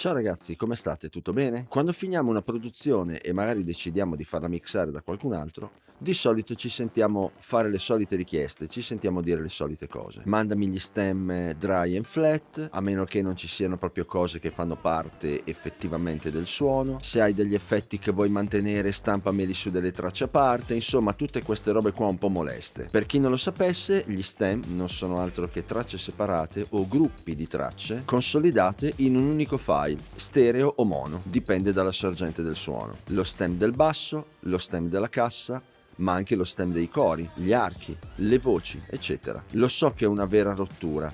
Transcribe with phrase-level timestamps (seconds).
[0.00, 1.10] Ciao ragazzi, come state?
[1.10, 1.66] Tutto bene?
[1.68, 6.54] Quando finiamo una produzione e magari decidiamo di farla mixare da qualcun altro, di solito
[6.54, 10.22] ci sentiamo fare le solite richieste, ci sentiamo dire le solite cose.
[10.24, 14.50] Mandami gli stem dry and flat, a meno che non ci siano proprio cose che
[14.50, 16.96] fanno parte effettivamente del suono.
[17.02, 21.42] Se hai degli effetti che vuoi mantenere, stampameli su delle tracce a parte, insomma, tutte
[21.42, 22.88] queste robe qua un po' moleste.
[22.90, 27.34] Per chi non lo sapesse, gli stem non sono altro che tracce separate o gruppi
[27.34, 32.92] di tracce consolidate in un unico file, stereo o mono, dipende dalla sorgente del suono.
[33.08, 35.62] Lo stem del basso, lo stem della cassa,
[35.96, 39.42] ma anche lo stem dei cori, gli archi, le voci, eccetera.
[39.52, 41.12] Lo so che è una vera rottura,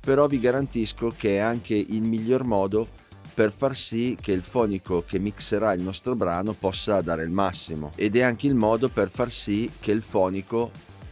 [0.00, 2.86] però vi garantisco che è anche il miglior modo
[3.34, 7.90] per far sì che il fonico che mixerà il nostro brano possa dare il massimo
[7.94, 10.70] ed è anche il modo per far sì che il fonico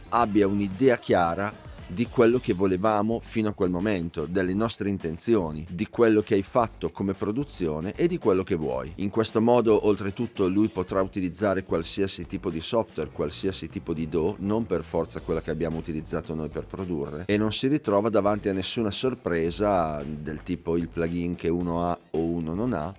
[0.09, 1.53] abbia un'idea chiara
[1.87, 6.43] di quello che volevamo fino a quel momento, delle nostre intenzioni, di quello che hai
[6.43, 8.91] fatto come produzione e di quello che vuoi.
[8.95, 14.37] In questo modo, oltretutto, lui potrà utilizzare qualsiasi tipo di software, qualsiasi tipo di DO,
[14.39, 18.49] non per forza quella che abbiamo utilizzato noi per produrre, e non si ritrova davanti
[18.49, 22.93] a nessuna sorpresa del tipo il plugin che uno ha o uno non ha,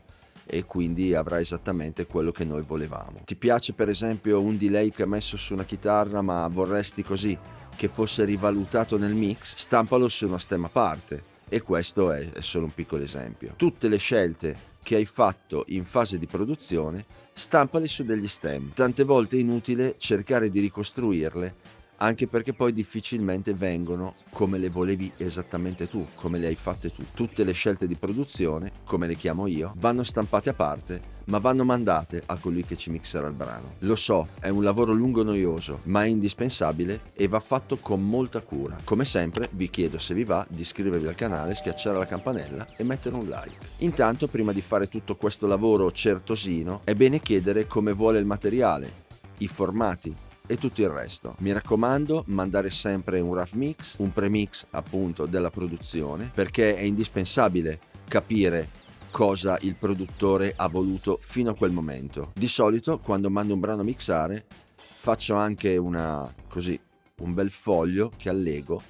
[0.48, 3.20] e quindi avrà esattamente quello che noi volevamo.
[3.24, 7.36] Ti piace per esempio un delay che hai messo su una chitarra ma vorresti così
[7.76, 11.34] che fosse rivalutato nel mix, stampalo su una stemma a parte.
[11.48, 13.54] E questo è, solo un piccolo esempio.
[13.56, 18.72] Tutte le scelte che hai fatto in fase di produzione, stampale su degli stem.
[18.72, 21.54] Tante volte è inutile cercare di ricostruirle
[21.96, 27.04] anche perché poi difficilmente vengono come le volevi esattamente tu, come le hai fatte tu.
[27.14, 31.64] Tutte le scelte di produzione, come le chiamo io, vanno stampate a parte, ma vanno
[31.64, 33.74] mandate a colui che ci mixerà il brano.
[33.80, 38.06] Lo so, è un lavoro lungo e noioso, ma è indispensabile e va fatto con
[38.06, 38.78] molta cura.
[38.84, 42.84] Come sempre, vi chiedo se vi va di iscrivervi al canale, schiacciare la campanella e
[42.84, 43.66] mettere un like.
[43.78, 49.04] Intanto, prima di fare tutto questo lavoro certosino, è bene chiedere come vuole il materiale,
[49.38, 50.14] i formati,
[50.46, 51.34] e tutto il resto.
[51.38, 57.80] Mi raccomando, mandare sempre un rough mix, un premix appunto della produzione, perché è indispensabile
[58.08, 62.32] capire cosa il produttore ha voluto fino a quel momento.
[62.34, 64.44] Di solito quando mando un brano a mixare
[64.76, 66.78] faccio anche una così
[67.18, 68.82] un bel foglio che allego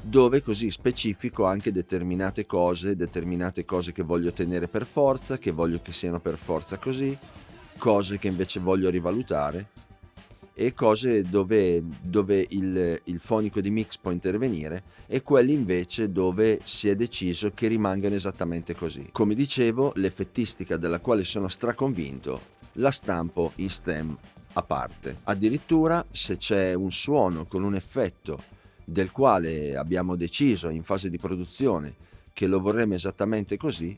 [0.00, 5.80] dove così specifico anche determinate cose, determinate cose che voglio tenere per forza, che voglio
[5.80, 7.16] che siano per forza così,
[7.78, 9.68] cose che invece voglio rivalutare
[10.54, 16.60] e cose dove, dove il, il, fonico di mix può intervenire e quelli invece dove
[16.64, 19.08] si è deciso che rimangano esattamente così.
[19.12, 24.16] Come dicevo, l'effettistica della quale sono straconvinto la stampo in stem
[24.54, 25.20] a parte.
[25.24, 28.42] Addirittura se c'è un suono con un effetto
[28.84, 31.94] del quale abbiamo deciso in fase di produzione
[32.32, 33.96] che lo vorremmo esattamente così,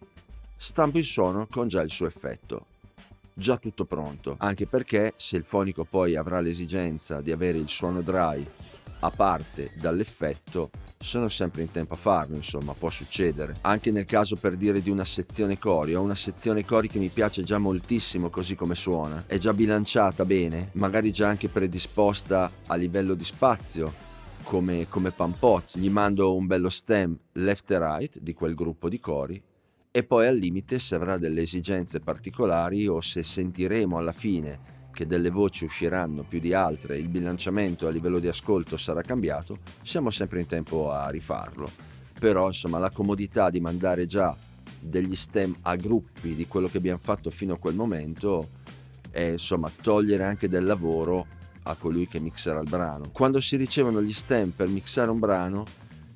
[0.57, 2.67] stampo il suono con già il suo effetto
[3.35, 8.01] già tutto pronto, anche perché se il fonico poi avrà l'esigenza di avere il suono
[8.01, 8.47] dry
[9.01, 13.57] a parte dall'effetto, sono sempre in tempo a farlo, insomma, può succedere.
[13.63, 17.11] Anche nel caso per dire di una sezione cori, ho una sezione cori che mi
[17.11, 22.75] piace già moltissimo così come suona, è già bilanciata bene, magari già anche predisposta a
[22.77, 23.93] livello di spazio,
[24.45, 29.01] come, come Pampot, gli mando un bello stem left e right di quel gruppo di
[29.01, 29.43] cori
[29.97, 35.07] e poi al limite se avrà delle esigenze particolari o se sentiremo alla fine che
[35.07, 40.11] delle voci usciranno più di altre, il bilanciamento a livello di ascolto sarà cambiato, siamo
[40.11, 41.71] sempre in tempo a rifarlo.
[42.19, 44.37] Però insomma la comodità di mandare già
[44.81, 48.49] degli stem a gruppi di quello che abbiamo fatto fino a quel momento
[49.13, 51.25] è insomma togliere anche del lavoro
[51.63, 53.11] a colui che mixerà il brano.
[53.13, 55.65] Quando si ricevono gli stem per mixare un brano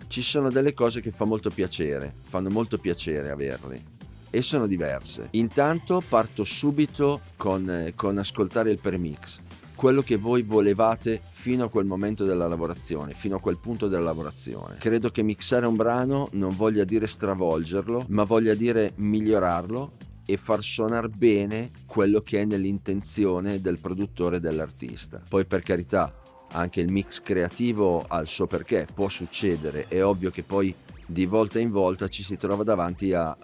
[0.08, 3.96] ci sono delle cose che fa molto piacere, fanno molto piacere averli
[4.31, 5.28] e sono diverse.
[5.32, 9.38] Intanto parto subito con, eh, con ascoltare il premix,
[9.75, 14.05] quello che voi volevate fino a quel momento della lavorazione, fino a quel punto della
[14.05, 14.76] lavorazione.
[14.78, 19.93] Credo che mixare un brano non voglia dire stravolgerlo, ma voglia dire migliorarlo
[20.25, 25.22] e far suonare bene quello che è nell'intenzione del produttore e dell'artista.
[25.26, 26.12] Poi per carità,
[26.53, 30.75] anche il mix creativo ha il suo perché, può succedere, è ovvio che poi
[31.06, 33.37] di volta in volta ci si trova davanti a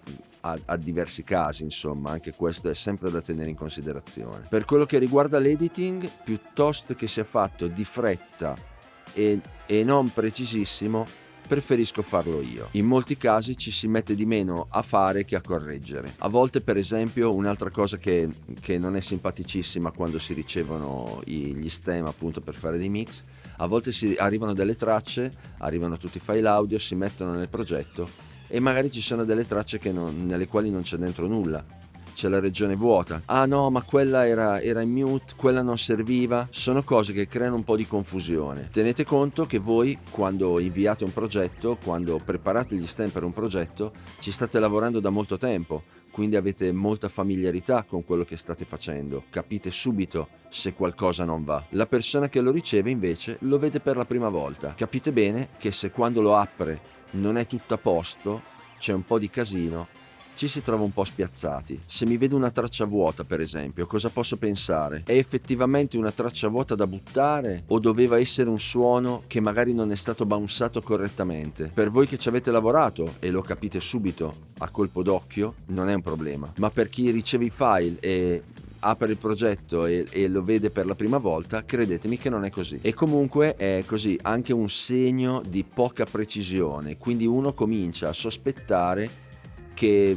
[0.44, 4.46] a, a diversi casi, insomma, anche questo è sempre da tenere in considerazione.
[4.48, 8.54] Per quello che riguarda l'editing, piuttosto che sia fatto di fretta
[9.12, 11.06] e, e non precisissimo,
[11.46, 12.68] preferisco farlo io.
[12.72, 16.14] In molti casi ci si mette di meno a fare che a correggere.
[16.18, 18.28] A volte, per esempio, un'altra cosa che,
[18.60, 23.22] che non è simpaticissima quando si ricevono gli stem appunto per fare dei mix,
[23.56, 28.08] a volte si arrivano delle tracce, arrivano tutti i file audio, si mettono nel progetto
[28.48, 31.64] e magari ci sono delle tracce non, nelle quali non c'è dentro nulla
[32.14, 33.22] c'è la regione vuota.
[33.26, 36.46] Ah no, ma quella era, era, in mute, quella non serviva.
[36.50, 38.68] Sono cose che creano un po' di confusione.
[38.72, 43.92] Tenete conto che voi, quando inviate un progetto, quando preparate gli stem per un progetto,
[44.20, 45.82] ci state lavorando da molto tempo.
[46.10, 51.64] Quindi avete molta familiarità con quello che state facendo, capite subito se qualcosa non va.
[51.70, 54.74] La persona che lo riceve invece lo vede per la prima volta.
[54.76, 56.80] Capite bene che se quando lo apre
[57.12, 58.42] non è tutto a posto,
[58.78, 59.88] c'è un po' di casino,
[60.34, 61.80] ci si trova un po' spiazzati.
[61.86, 65.02] Se mi vedo una traccia vuota, per esempio, cosa posso pensare?
[65.04, 69.90] È effettivamente una traccia vuota da buttare o doveva essere un suono che magari non
[69.90, 71.70] è stato bounceato correttamente?
[71.72, 75.94] Per voi che ci avete lavorato e lo capite subito a colpo d'occhio, non è
[75.94, 76.52] un problema.
[76.58, 78.42] Ma per chi riceve i file e
[78.84, 82.50] apre il progetto e, e, lo vede per la prima volta, credetemi che non è
[82.50, 82.78] così.
[82.82, 89.22] E comunque è così, anche un segno di poca precisione, quindi uno comincia a sospettare
[89.74, 90.16] che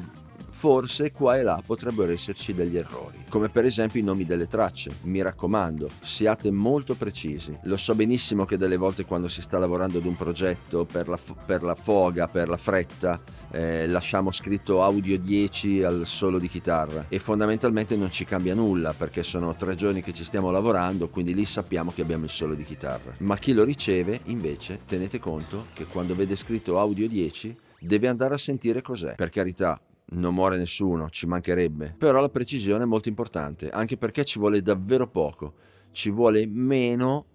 [0.58, 4.90] forse qua e là potrebbero esserci degli errori, come per esempio i nomi delle tracce.
[5.04, 7.56] Mi raccomando, siate molto precisi.
[7.64, 11.20] Lo so benissimo che delle volte quando si sta lavorando ad un progetto per la,
[11.46, 13.22] per la foga, per la fretta,
[13.52, 18.94] eh, lasciamo scritto audio 10 al solo di chitarra e fondamentalmente non ci cambia nulla
[18.94, 22.56] perché sono tre giorni che ci stiamo lavorando, quindi lì sappiamo che abbiamo il solo
[22.56, 23.14] di chitarra.
[23.20, 28.34] Ma chi lo riceve invece tenete conto che quando vede scritto audio 10 deve andare
[28.34, 29.16] a sentire cos'è.
[29.16, 29.80] Per carità,
[30.10, 31.96] non muore nessuno, ci mancherebbe.
[31.98, 35.54] Però la precisione è molto importante, anche perché ci vuole davvero poco.
[35.92, 37.26] Ci vuole meno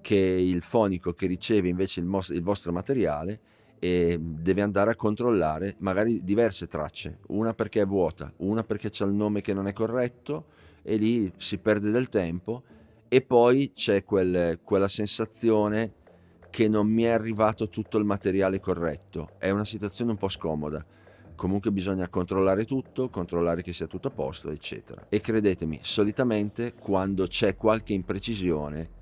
[0.00, 3.40] che il fonico che riceve invece il, mos- il vostro materiale
[3.78, 9.04] e deve andare a controllare magari diverse tracce, una perché è vuota, una perché c'è
[9.06, 10.46] il nome che non è corretto
[10.82, 12.62] e lì si perde del tempo
[13.08, 15.94] e poi c'è quel, quella sensazione
[16.50, 19.30] che non mi è arrivato tutto il materiale corretto.
[19.38, 20.84] È una situazione un po' scomoda.
[21.34, 25.06] Comunque bisogna controllare tutto, controllare che sia tutto a posto, eccetera.
[25.08, 28.98] E credetemi, solitamente quando c'è qualche imprecisione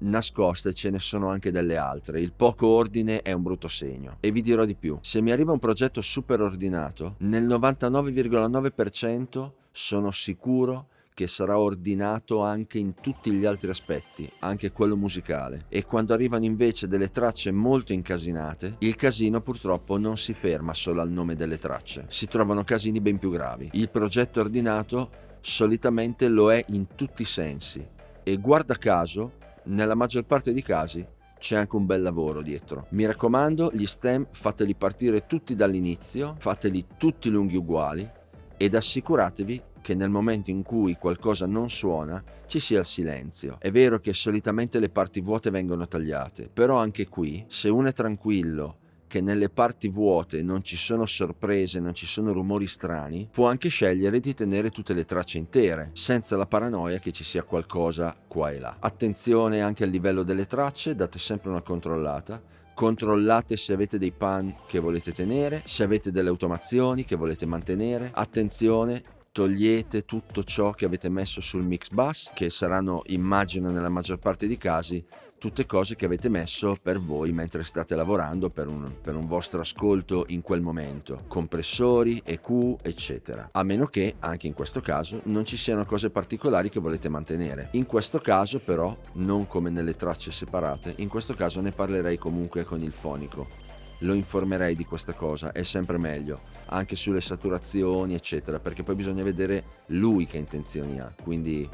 [0.00, 2.20] nascoste ce ne sono anche delle altre.
[2.20, 4.16] Il poco ordine è un brutto segno.
[4.20, 10.10] E vi dirò di più, se mi arriva un progetto super ordinato, nel 99,9% sono
[10.10, 10.88] sicuro
[11.20, 15.66] che sarà ordinato anche in tutti gli altri aspetti, anche quello musicale.
[15.68, 21.02] E quando arrivano invece delle tracce molto incasinate, il casino purtroppo non si ferma solo
[21.02, 23.68] al nome delle tracce, si trovano casini ben più gravi.
[23.72, 25.10] Il progetto ordinato
[25.42, 27.86] solitamente lo è in tutti i sensi
[28.22, 29.32] e guarda caso,
[29.64, 31.06] nella maggior parte dei casi,
[31.38, 32.86] c'è anche un bel lavoro dietro.
[32.92, 38.10] Mi raccomando, gli stem fateli partire tutti dall'inizio, fateli tutti lunghi uguali
[38.56, 43.56] ed assicuratevi che nel momento in cui qualcosa non suona ci sia il silenzio.
[43.58, 47.92] È vero che solitamente le parti vuote vengono tagliate, però anche qui, se uno è
[47.92, 48.76] tranquillo
[49.10, 53.68] che nelle parti vuote non ci sono sorprese, non ci sono rumori strani, può anche
[53.68, 58.52] scegliere di tenere tutte le tracce intere, senza la paranoia che ci sia qualcosa qua
[58.52, 58.76] e là.
[58.78, 62.40] Attenzione anche al livello delle tracce, date sempre una controllata,
[62.72, 68.12] controllate se avete dei pan che volete tenere, se avete delle automazioni che volete mantenere.
[68.14, 74.18] Attenzione, togliete tutto ciò che avete messo sul mix bus, che saranno, immagino, nella maggior
[74.18, 75.04] parte dei casi,
[75.40, 79.60] tutte cose che avete messo per voi mentre state lavorando per un, per un, vostro
[79.60, 83.48] ascolto in quel momento, compressori, EQ, eccetera.
[83.52, 87.68] A meno che, anche in questo caso, non ci siano cose particolari che volete mantenere.
[87.72, 92.64] In questo caso, però, non come nelle tracce separate, in questo caso ne parlerei comunque
[92.64, 93.59] con il fonico.
[94.00, 99.22] Lo informerei di questa cosa, è sempre meglio anche sulle saturazioni, eccetera, perché poi bisogna
[99.22, 101.12] vedere lui che intenzioni ha.
[101.22, 101.68] Quindi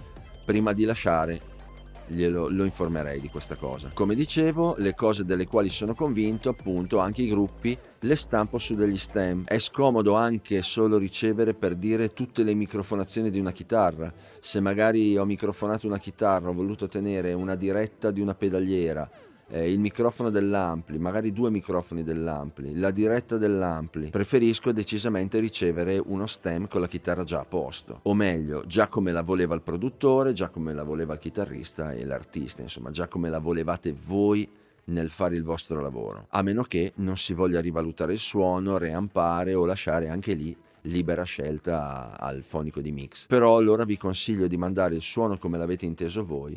[0.44, 1.54] prima di lasciare
[2.08, 3.90] glielo lo informerei di questa cosa.
[3.92, 8.74] Come dicevo, le cose delle quali sono convinto, appunto, anche i gruppi le stampo su
[8.74, 9.44] degli stem.
[9.44, 14.12] È scomodo anche solo ricevere per dire tutte le microfonazioni di una chitarra.
[14.40, 19.08] Se magari ho microfonato una chitarra, ho voluto tenere una diretta di una pedaliera,
[19.48, 26.26] eh, il microfono dell'ampli, magari due microfoni dell'ampli, la diretta dell'ampli, preferisco decisamente ricevere uno
[26.26, 30.32] stem con la chitarra già a posto, o meglio, già come la voleva il produttore,
[30.32, 34.48] già come la voleva il chitarrista e l'artista, insomma, già come la volevate voi
[34.88, 39.54] nel fare il vostro lavoro, a meno che non si voglia rivalutare il suono, reampare
[39.54, 43.26] o lasciare anche lì libera scelta al fonico di mix.
[43.26, 46.56] Però allora vi consiglio di mandare il suono come l'avete inteso voi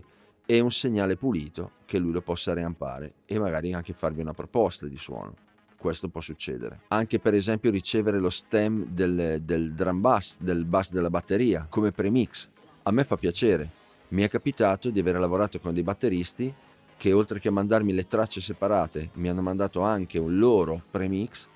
[0.51, 4.87] e un segnale pulito che lui lo possa reampare e magari anche farvi una proposta
[4.87, 5.35] di suono.
[5.77, 6.79] Questo può succedere.
[6.87, 11.91] Anche per esempio ricevere lo stem del, del drum bass, del bass della batteria, come
[11.91, 12.49] premix.
[12.81, 13.69] A me fa piacere.
[14.07, 16.51] Mi è capitato di aver lavorato con dei batteristi
[16.97, 21.47] che oltre che mandarmi le tracce separate mi hanno mandato anche un loro premix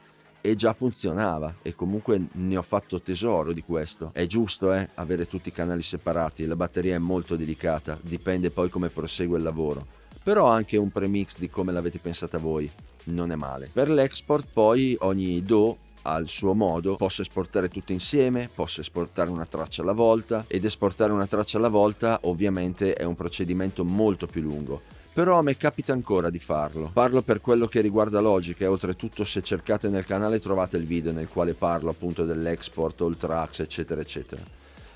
[0.46, 4.10] e già funzionava e comunque ne ho fatto tesoro di questo.
[4.12, 8.70] È giusto eh, avere tutti i canali separati, la batteria è molto delicata, dipende poi
[8.70, 9.88] come prosegue il lavoro.
[10.22, 12.70] Però anche un premix di come l'avete pensata voi
[13.06, 13.70] non è male.
[13.72, 19.46] Per l'export poi ogni DO al suo modo, posso esportare tutto insieme, posso esportare una
[19.46, 24.42] traccia alla volta ed esportare una traccia alla volta ovviamente è un procedimento molto più
[24.42, 24.82] lungo
[25.14, 26.90] però a me capita ancora di farlo.
[26.92, 31.12] Parlo per quello che riguarda Logic e oltretutto se cercate nel canale trovate il video
[31.12, 34.42] nel quale parlo appunto dell'export, all tracks eccetera eccetera.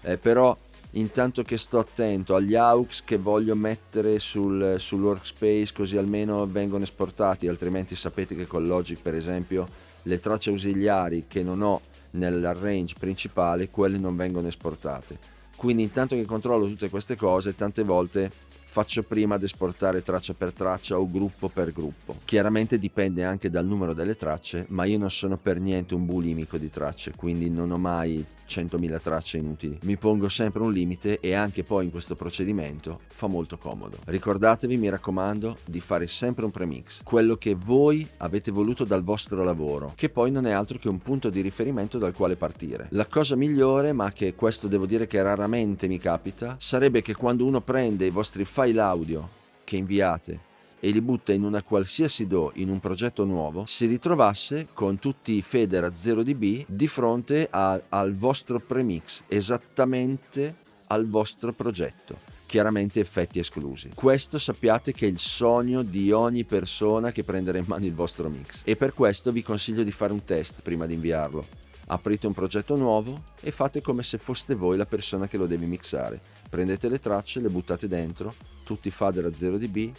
[0.02, 0.58] Eh, però
[0.92, 6.84] intanto che sto attento agli aux che voglio mettere sul, sul workspace così almeno vengono
[6.84, 9.68] esportati, altrimenti sapete che con Logic per esempio
[10.02, 11.82] le tracce ausiliari che non ho
[12.12, 15.36] nel range principale, quelle non vengono esportate.
[15.56, 18.32] Quindi intanto che controllo tutte queste cose, tante volte
[18.77, 22.17] faccio prima ad esportare traccia per traccia o gruppo per gruppo.
[22.25, 26.60] Chiaramente dipende anche dal numero delle tracce, ma io non sono per niente un bulimico
[26.60, 29.79] di tracce, quindi non ho mai 100.000 tracce inutili.
[29.81, 33.98] Mi pongo sempre un limite e anche poi in questo procedimento fa molto comodo.
[34.05, 39.43] Ricordatevi, mi raccomando, di fare sempre un premix, quello che voi avete voluto dal vostro
[39.43, 42.88] lavoro, che poi non è altro che un punto di riferimento dal quale partire.
[42.91, 47.43] La cosa migliore, ma che questo devo dire che raramente mi capita, sarebbe che quando
[47.43, 49.30] uno prende i vostri file audio
[49.64, 50.48] che inviate
[50.80, 55.34] e li butta in una qualsiasi DO in un progetto nuovo, si ritrovasse con tutti
[55.34, 60.56] i fader a 0 dB di fronte a, al vostro premix, esattamente
[60.88, 62.36] al vostro progetto.
[62.46, 63.90] Chiaramente effetti esclusi.
[63.94, 68.30] Questo sappiate che è il sogno di ogni persona che prenderà in mano il vostro
[68.30, 68.62] mix.
[68.64, 71.46] E per questo vi consiglio di fare un test prima di inviarlo.
[71.88, 75.66] Aprite un progetto nuovo e fate come se foste voi la persona che lo deve
[75.66, 76.22] mixare.
[76.50, 78.34] Prendete le tracce, le buttate dentro,
[78.68, 79.92] tutti i fader a 0 dB,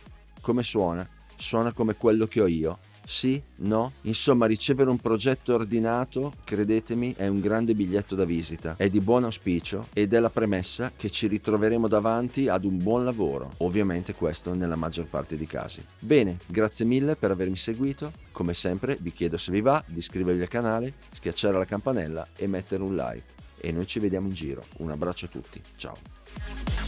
[0.43, 1.09] come suona?
[1.37, 2.79] Suona come quello che ho io.
[3.07, 3.41] Sì?
[3.61, 3.93] No?
[4.03, 8.75] Insomma, ricevere un progetto ordinato, credetemi, è un grande biglietto da visita.
[8.77, 13.05] È di buon auspicio ed è la premessa che ci ritroveremo davanti ad un buon
[13.05, 13.53] lavoro.
[13.59, 15.83] Ovviamente questo nella maggior parte dei casi.
[15.99, 18.13] Bene, grazie mille per avermi seguito.
[18.31, 22.47] Come sempre vi chiedo se vi va di iscrivervi al canale, schiacciare la campanella e
[22.47, 23.37] mettere un like.
[23.57, 24.63] E noi ci vediamo in giro.
[24.79, 25.63] Un abbraccio a tutti.
[25.77, 26.88] Ciao.